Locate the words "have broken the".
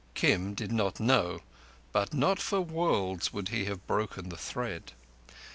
3.65-4.35